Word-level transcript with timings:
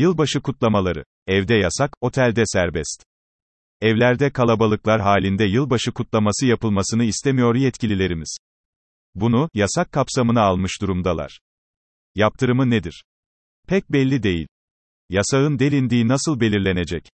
Yılbaşı 0.00 0.40
kutlamaları. 0.40 1.04
Evde 1.26 1.54
yasak, 1.54 1.90
otelde 2.00 2.42
serbest. 2.46 3.04
Evlerde 3.80 4.30
kalabalıklar 4.32 5.00
halinde 5.00 5.44
yılbaşı 5.44 5.92
kutlaması 5.92 6.46
yapılmasını 6.46 7.04
istemiyor 7.04 7.54
yetkililerimiz. 7.54 8.38
Bunu, 9.14 9.48
yasak 9.54 9.92
kapsamına 9.92 10.42
almış 10.42 10.80
durumdalar. 10.82 11.40
Yaptırımı 12.14 12.70
nedir? 12.70 13.04
Pek 13.68 13.92
belli 13.92 14.22
değil. 14.22 14.46
Yasağın 15.08 15.58
delindiği 15.58 16.08
nasıl 16.08 16.40
belirlenecek? 16.40 17.08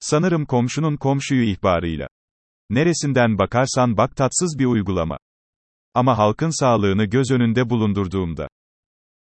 Sanırım 0.00 0.46
komşunun 0.46 0.96
komşuyu 0.96 1.44
ihbarıyla. 1.44 2.08
Neresinden 2.70 3.38
bakarsan 3.38 3.96
bak 3.96 4.16
tatsız 4.16 4.56
bir 4.58 4.66
uygulama. 4.66 5.18
Ama 5.94 6.18
halkın 6.18 6.60
sağlığını 6.60 7.04
göz 7.04 7.30
önünde 7.30 7.70
bulundurduğumda. 7.70 8.48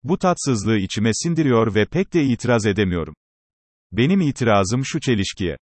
Bu 0.05 0.19
tatsızlığı 0.19 0.79
içime 0.79 1.11
sindiriyor 1.15 1.75
ve 1.75 1.85
pek 1.85 2.15
de 2.15 2.25
itiraz 2.25 2.67
edemiyorum. 2.67 3.15
Benim 3.93 4.21
itirazım 4.21 4.85
şu 4.85 5.01
çelişkiye. 5.01 5.57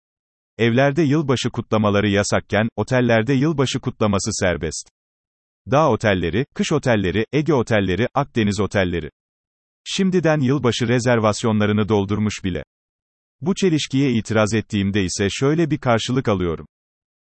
Evlerde 0.57 1.01
yılbaşı 1.01 1.49
kutlamaları 1.49 2.09
yasakken, 2.09 2.69
otellerde 2.75 3.33
yılbaşı 3.33 3.79
kutlaması 3.79 4.29
serbest. 4.33 4.89
Dağ 5.71 5.89
otelleri, 5.89 6.45
kış 6.55 6.71
otelleri, 6.71 7.25
Ege 7.33 7.53
otelleri, 7.53 8.07
Akdeniz 8.13 8.59
otelleri. 8.59 9.09
Şimdiden 9.83 10.39
yılbaşı 10.39 10.87
rezervasyonlarını 10.87 11.89
doldurmuş 11.89 12.43
bile. 12.43 12.63
Bu 13.41 13.55
çelişkiye 13.55 14.11
itiraz 14.11 14.53
ettiğimde 14.53 15.03
ise 15.03 15.27
şöyle 15.29 15.71
bir 15.71 15.77
karşılık 15.77 16.27
alıyorum. 16.27 16.65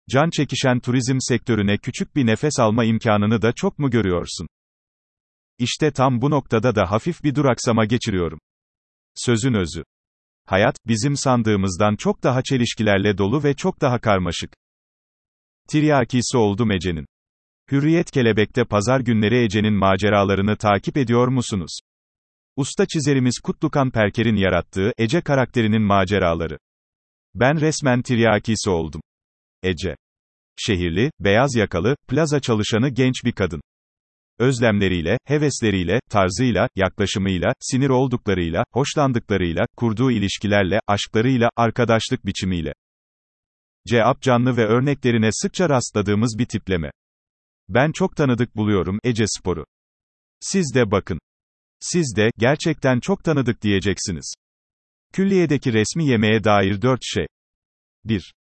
Can 0.10 0.30
çekişen 0.30 0.80
turizm 0.80 1.18
sektörüne 1.20 1.78
küçük 1.78 2.16
bir 2.16 2.26
nefes 2.26 2.60
alma 2.60 2.84
imkanını 2.84 3.42
da 3.42 3.54
çok 3.56 3.80
mu 3.80 3.90
görüyorsun? 3.90 4.48
İşte 5.62 5.92
tam 5.92 6.22
bu 6.22 6.30
noktada 6.30 6.76
da 6.76 6.92
hafif 6.92 7.24
bir 7.24 7.36
duraksama 7.36 7.86
geçiriyorum. 7.86 8.40
Sözün 9.16 9.54
özü. 9.54 9.84
Hayat, 10.46 10.76
bizim 10.88 11.16
sandığımızdan 11.16 11.96
çok 11.96 12.24
daha 12.24 12.42
çelişkilerle 12.44 13.18
dolu 13.18 13.44
ve 13.44 13.54
çok 13.54 13.82
daha 13.82 14.00
karmaşık. 14.00 14.54
Tiryakisi 15.70 16.38
oldum 16.38 16.72
Ece'nin. 16.72 17.06
Hürriyet 17.72 18.12
Kelebek'te 18.12 18.66
pazar 18.66 19.00
günleri 19.00 19.44
Ece'nin 19.44 19.74
maceralarını 19.74 20.58
takip 20.58 20.98
ediyor 20.98 21.28
musunuz? 21.28 21.80
Usta 22.56 22.86
çizerimiz 22.86 23.40
Kutlukan 23.44 23.92
Perker'in 23.92 24.36
yarattığı 24.36 24.92
Ece 24.98 25.22
karakterinin 25.22 25.82
maceraları. 25.82 26.58
Ben 27.36 27.62
resmen 27.62 28.02
tiryakisi 28.02 28.70
oldum. 28.70 29.02
Ece. 29.64 29.96
Şehirli, 30.58 31.12
beyaz 31.20 31.56
yakalı, 31.56 31.96
plaza 32.08 32.40
çalışanı 32.40 32.90
genç 32.90 33.16
bir 33.26 33.32
kadın. 33.32 33.62
Özlemleriyle, 34.42 35.18
hevesleriyle, 35.26 36.00
tarzıyla, 36.10 36.70
yaklaşımıyla, 36.76 37.54
sinir 37.60 37.90
olduklarıyla, 37.90 38.64
hoşlandıklarıyla, 38.74 39.66
kurduğu 39.78 40.12
ilişkilerle, 40.12 40.80
aşklarıyla, 40.88 41.50
arkadaşlık 41.56 42.26
biçimiyle. 42.26 42.74
Cevap 43.88 44.22
canlı 44.22 44.58
ve 44.58 44.66
örneklerine 44.66 45.30
sıkça 45.32 45.70
rastladığımız 45.70 46.36
bir 46.40 46.46
tipleme. 46.46 46.92
Ben 47.70 47.92
çok 47.92 48.16
tanıdık 48.16 48.56
buluyorum 48.56 49.00
Ece 49.04 49.26
Sporu. 49.28 49.66
Siz 50.40 50.72
de 50.76 50.92
bakın. 50.92 51.20
Siz 51.80 52.14
de, 52.18 52.30
gerçekten 52.38 53.00
çok 53.00 53.24
tanıdık 53.24 53.62
diyeceksiniz. 53.62 54.34
Külliyedeki 55.14 55.74
resmi 55.74 56.08
yemeğe 56.08 56.44
dair 56.44 56.82
4 56.82 57.00
şey. 57.04 57.26
1. 58.06 58.34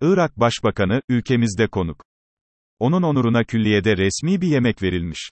Irak 0.00 0.40
Başbakanı, 0.40 1.00
ülkemizde 1.08 1.66
konuk. 1.66 2.02
Onun 2.78 3.02
onuruna 3.02 3.44
külliyede 3.44 3.96
resmi 3.96 4.40
bir 4.40 4.48
yemek 4.48 4.82
verilmiş. 4.82 5.30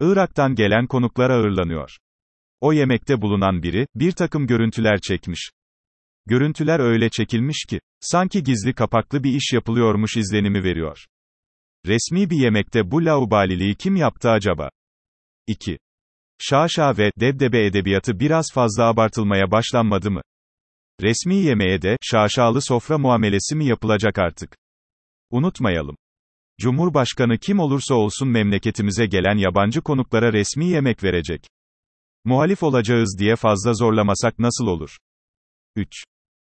Irak'tan 0.00 0.54
gelen 0.54 0.86
konuklar 0.86 1.30
ağırlanıyor. 1.30 1.90
O 2.60 2.72
yemekte 2.72 3.22
bulunan 3.22 3.62
biri, 3.62 3.86
bir 3.94 4.12
takım 4.12 4.46
görüntüler 4.46 4.98
çekmiş. 5.00 5.50
Görüntüler 6.26 6.80
öyle 6.80 7.10
çekilmiş 7.10 7.64
ki, 7.68 7.80
sanki 8.00 8.42
gizli 8.42 8.74
kapaklı 8.74 9.24
bir 9.24 9.32
iş 9.32 9.52
yapılıyormuş 9.52 10.16
izlenimi 10.16 10.64
veriyor. 10.64 11.06
Resmi 11.86 12.30
bir 12.30 12.36
yemekte 12.36 12.90
bu 12.90 13.04
laubaliliği 13.04 13.74
kim 13.74 13.96
yaptı 13.96 14.30
acaba? 14.30 14.70
2. 15.46 15.78
Şaşa 16.38 16.98
ve 16.98 17.10
debdebe 17.20 17.66
edebiyatı 17.66 18.20
biraz 18.20 18.46
fazla 18.54 18.84
abartılmaya 18.84 19.50
başlanmadı 19.50 20.10
mı? 20.10 20.22
Resmi 21.02 21.36
yemeğe 21.36 21.82
de 21.82 21.96
şaşalı 22.02 22.62
sofra 22.62 22.98
muamelesi 22.98 23.56
mi 23.56 23.66
yapılacak 23.66 24.18
artık? 24.18 24.56
Unutmayalım. 25.30 25.96
Cumhurbaşkanı 26.60 27.38
kim 27.38 27.58
olursa 27.58 27.94
olsun 27.94 28.28
memleketimize 28.28 29.06
gelen 29.06 29.36
yabancı 29.38 29.80
konuklara 29.80 30.32
resmi 30.32 30.68
yemek 30.68 31.04
verecek. 31.04 31.46
Muhalif 32.24 32.62
olacağız 32.62 33.16
diye 33.18 33.36
fazla 33.36 33.72
zorlamasak 33.72 34.38
nasıl 34.38 34.66
olur? 34.66 34.96
3. 35.76 35.88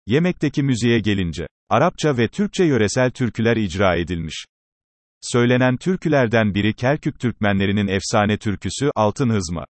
Yemekteki 0.06 0.62
müziğe 0.62 1.00
gelince, 1.00 1.46
Arapça 1.68 2.16
ve 2.16 2.28
Türkçe 2.28 2.64
yöresel 2.64 3.10
türküler 3.10 3.56
icra 3.56 3.96
edilmiş. 3.96 4.44
Söylenen 5.20 5.76
türkülerden 5.76 6.54
biri 6.54 6.74
Kerkük 6.74 7.20
Türkmenlerinin 7.20 7.86
efsane 7.88 8.38
türküsü 8.38 8.90
Altın 8.94 9.30
Hızma. 9.30 9.64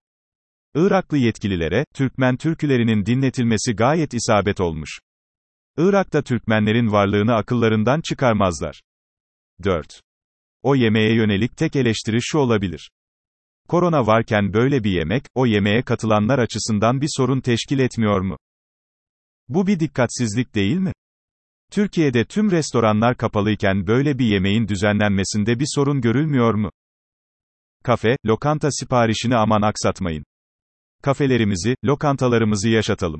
Iraklı 0.75 1.17
yetkililere, 1.17 1.85
Türkmen 1.95 2.37
türkülerinin 2.37 3.05
dinletilmesi 3.05 3.75
gayet 3.75 4.13
isabet 4.13 4.61
olmuş. 4.61 4.99
Irak'ta 5.77 6.21
Türkmenlerin 6.21 6.91
varlığını 6.91 7.35
akıllarından 7.35 8.01
çıkarmazlar. 8.01 8.81
4. 9.63 10.01
O 10.63 10.75
yemeğe 10.75 11.15
yönelik 11.15 11.57
tek 11.57 11.75
eleştiri 11.75 12.17
şu 12.21 12.37
olabilir. 12.37 12.91
Korona 13.67 14.07
varken 14.07 14.53
böyle 14.53 14.83
bir 14.83 14.91
yemek, 14.91 15.23
o 15.35 15.45
yemeğe 15.45 15.81
katılanlar 15.81 16.39
açısından 16.39 17.01
bir 17.01 17.09
sorun 17.17 17.41
teşkil 17.41 17.79
etmiyor 17.79 18.21
mu? 18.21 18.37
Bu 19.47 19.67
bir 19.67 19.79
dikkatsizlik 19.79 20.55
değil 20.55 20.77
mi? 20.77 20.93
Türkiye'de 21.71 22.25
tüm 22.25 22.51
restoranlar 22.51 23.17
kapalıyken 23.17 23.87
böyle 23.87 24.19
bir 24.19 24.25
yemeğin 24.25 24.67
düzenlenmesinde 24.67 25.59
bir 25.59 25.67
sorun 25.75 26.01
görülmüyor 26.01 26.53
mu? 26.53 26.71
Kafe, 27.83 28.17
lokanta 28.25 28.71
siparişini 28.71 29.35
aman 29.35 29.61
aksatmayın. 29.61 30.23
Kafelerimizi, 31.01 31.75
lokantalarımızı 31.85 32.69
yaşatalım. 32.69 33.19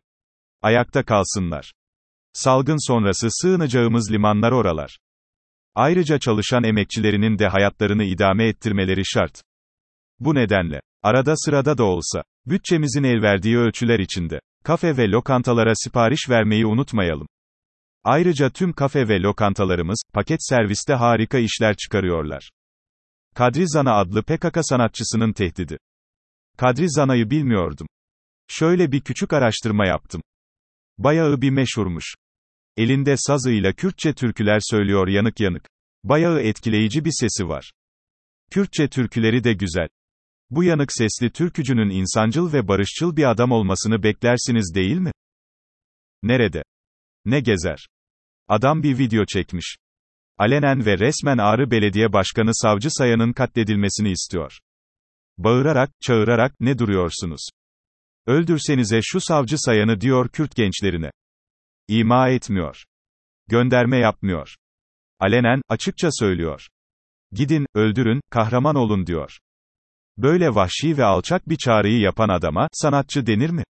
Ayakta 0.62 1.06
kalsınlar. 1.06 1.74
Salgın 2.34 2.88
sonrası 2.88 3.28
sığınacağımız 3.32 4.12
limanlar 4.12 4.52
oralar. 4.52 5.00
Ayrıca 5.80 6.20
çalışan 6.20 6.64
emekçilerinin 6.64 7.40
de 7.40 7.48
hayatlarını 7.48 8.04
idame 8.04 8.48
ettirmeleri 8.48 9.02
şart. 9.06 9.42
Bu 10.20 10.36
nedenle, 10.36 10.82
arada 11.04 11.34
sırada 11.38 11.78
da 11.78 11.84
olsa, 11.84 12.24
bütçemizin 12.46 13.04
el 13.04 13.22
verdiği 13.22 13.58
ölçüler 13.58 14.00
içinde, 14.00 14.40
kafe 14.64 14.98
ve 14.98 15.12
lokantalara 15.12 15.74
sipariş 15.76 16.30
vermeyi 16.30 16.66
unutmayalım. 16.66 17.28
Ayrıca 18.04 18.50
tüm 18.50 18.74
kafe 18.74 19.08
ve 19.08 19.22
lokantalarımız, 19.22 20.04
paket 20.14 20.40
serviste 20.42 20.94
harika 20.94 21.38
işler 21.38 21.76
çıkarıyorlar. 21.76 22.50
Kadri 23.36 23.70
Zana 23.70 23.94
adlı 23.94 24.24
PKK 24.24 24.58
sanatçısının 24.62 25.34
tehdidi. 25.34 25.78
Kadri 26.58 26.90
Zana'yı 26.90 27.30
bilmiyordum. 27.30 27.88
Şöyle 28.48 28.92
bir 28.92 29.02
küçük 29.02 29.34
araştırma 29.34 29.86
yaptım. 29.86 30.22
Bayağı 30.98 31.42
bir 31.42 31.50
meşhurmuş. 31.50 32.16
Elinde 32.80 33.16
sazıyla 33.18 33.74
Kürtçe 33.74 34.14
türküler 34.14 34.60
söylüyor 34.62 35.08
yanık 35.08 35.40
yanık. 35.40 35.70
Bayağı 36.04 36.42
etkileyici 36.42 37.06
bir 37.06 37.12
sesi 37.14 37.48
var. 37.48 37.72
Kürtçe 38.52 38.88
türküleri 38.88 39.44
de 39.44 39.54
güzel. 39.54 39.88
Bu 40.50 40.64
yanık 40.64 40.94
sesli 40.94 41.32
türkücünün 41.32 41.90
insancıl 41.90 42.54
ve 42.54 42.68
barışçıl 42.68 43.16
bir 43.16 43.32
adam 43.32 43.52
olmasını 43.52 44.04
beklersiniz 44.04 44.72
değil 44.76 44.98
mi? 44.98 45.12
Nerede? 46.24 46.64
Ne 47.26 47.40
gezer? 47.40 47.88
Adam 48.48 48.84
bir 48.84 48.98
video 48.98 49.26
çekmiş. 49.26 49.76
Alenen 50.38 50.86
ve 50.86 50.98
resmen 50.98 51.38
Ağrı 51.38 51.72
Belediye 51.72 52.14
Başkanı 52.14 52.52
Savcı 52.54 52.92
Sayan'ın 52.92 53.34
katledilmesini 53.34 54.12
istiyor. 54.12 54.60
Bağırarak, 55.38 55.90
çağırarak, 56.02 56.60
ne 56.60 56.78
duruyorsunuz? 56.78 57.50
Öldürsenize 58.28 59.00
şu 59.04 59.22
Savcı 59.22 59.58
Sayan'ı 59.58 60.02
diyor 60.02 60.30
Kürt 60.30 60.56
gençlerine. 60.56 61.12
İma 61.90 62.30
etmiyor. 62.30 62.84
Gönderme 63.48 63.98
yapmıyor. 63.98 64.56
Alenen, 65.20 65.62
açıkça 65.70 66.10
söylüyor. 66.12 66.68
Gidin, 67.32 67.66
öldürün, 67.74 68.22
kahraman 68.32 68.76
olun 68.76 69.08
diyor. 69.08 69.38
Böyle 70.18 70.56
vahşi 70.56 70.98
ve 70.98 71.04
alçak 71.04 71.50
bir 71.50 71.58
çağrıyı 71.58 72.00
yapan 72.00 72.30
adama, 72.30 72.68
sanatçı 72.74 73.26
denir 73.26 73.50
mi? 73.50 73.64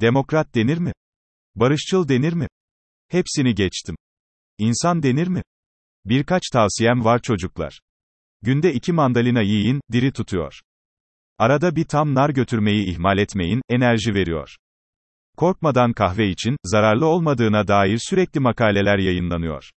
Demokrat 0.00 0.54
denir 0.54 0.78
mi? 0.78 0.92
Barışçıl 1.54 2.08
denir 2.08 2.32
mi? 2.32 2.46
Hepsini 3.08 3.54
geçtim. 3.54 3.96
İnsan 4.58 5.02
denir 5.02 5.28
mi? 5.28 5.42
Birkaç 6.04 6.42
tavsiyem 6.52 7.04
var 7.04 7.22
çocuklar. 7.22 7.80
Günde 8.42 8.72
iki 8.74 8.92
mandalina 8.92 9.42
yiyin, 9.42 9.80
diri 9.92 10.12
tutuyor. 10.12 10.60
Arada 11.38 11.76
bir 11.76 11.84
tam 11.84 12.14
nar 12.14 12.30
götürmeyi 12.30 12.90
ihmal 12.90 13.18
etmeyin, 13.18 13.62
enerji 13.68 14.14
veriyor. 14.14 14.56
Korkmadan 15.40 15.92
kahve 15.92 16.28
için, 16.28 16.56
zararlı 16.64 17.06
olmadığına 17.06 17.68
dair 17.68 17.98
sürekli 17.98 18.40
makaleler 18.40 18.98
yayınlanıyor. 18.98 19.70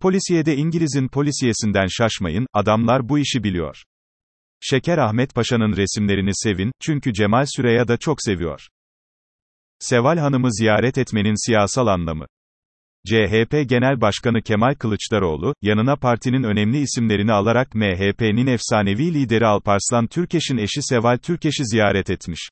Polisiyede 0.00 0.56
İngiliz'in 0.56 1.08
polisiyesinden 1.08 1.86
şaşmayın, 1.86 2.46
adamlar 2.52 3.08
bu 3.08 3.18
işi 3.18 3.44
biliyor. 3.44 3.82
Şeker 4.60 4.98
Ahmet 4.98 5.34
Paşa'nın 5.34 5.76
resimlerini 5.76 6.30
sevin, 6.32 6.72
çünkü 6.80 7.12
Cemal 7.12 7.44
Süreya 7.56 7.88
da 7.88 7.96
çok 7.96 8.22
seviyor. 8.22 8.60
Seval 9.78 10.18
Hanım'ı 10.18 10.52
ziyaret 10.52 10.98
etmenin 10.98 11.46
siyasal 11.46 11.86
anlamı. 11.86 12.26
CHP 13.06 13.68
Genel 13.68 14.00
Başkanı 14.00 14.42
Kemal 14.42 14.74
Kılıçdaroğlu, 14.74 15.54
yanına 15.62 15.96
partinin 15.96 16.42
önemli 16.42 16.80
isimlerini 16.80 17.32
alarak 17.32 17.74
MHP'nin 17.74 18.46
efsanevi 18.46 19.14
lideri 19.14 19.46
Alparslan 19.46 20.06
Türkeş'in 20.06 20.56
eşi 20.56 20.82
Seval 20.82 21.18
Türkeş'i 21.18 21.66
ziyaret 21.66 22.10
etmiş. 22.10 22.48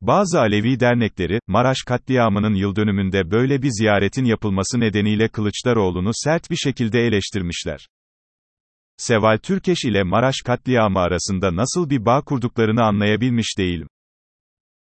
Bazı 0.00 0.40
Alevi 0.40 0.80
dernekleri, 0.80 1.40
Maraş 1.46 1.78
katliamının 1.86 2.54
yıldönümünde 2.54 3.30
böyle 3.30 3.62
bir 3.62 3.70
ziyaretin 3.70 4.24
yapılması 4.24 4.80
nedeniyle 4.80 5.28
Kılıçdaroğlu'nu 5.28 6.10
sert 6.12 6.50
bir 6.50 6.56
şekilde 6.56 7.00
eleştirmişler. 7.00 7.88
Seval 8.96 9.38
Türkeş 9.38 9.84
ile 9.84 10.02
Maraş 10.02 10.36
katliamı 10.46 10.98
arasında 10.98 11.56
nasıl 11.56 11.90
bir 11.90 12.04
bağ 12.04 12.20
kurduklarını 12.20 12.82
anlayabilmiş 12.82 13.58
değilim. 13.58 13.88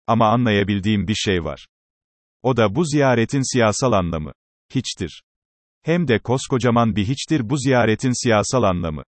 Ama 0.07 0.27
anlayabildiğim 0.27 1.07
bir 1.07 1.15
şey 1.15 1.43
var. 1.43 1.67
O 2.43 2.57
da 2.57 2.75
bu 2.75 2.85
ziyaretin 2.85 3.53
siyasal 3.53 3.91
anlamı. 3.91 4.31
Hiçtir. 4.75 5.23
Hem 5.83 6.07
de 6.07 6.19
koskocaman 6.19 6.95
bir 6.95 7.05
hiçtir 7.05 7.49
bu 7.49 7.57
ziyaretin 7.57 8.23
siyasal 8.23 8.63
anlamı. 8.63 9.03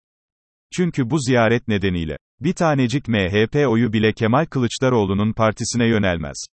Çünkü 0.73 1.09
bu 1.09 1.19
ziyaret 1.19 1.67
nedeniyle, 1.67 2.17
bir 2.41 2.53
tanecik 2.53 3.07
MHP 3.07 3.67
oyu 3.67 3.93
bile 3.93 4.13
Kemal 4.13 4.45
Kılıçdaroğlu'nun 4.45 5.33
partisine 5.33 5.87
yönelmez. 5.87 6.45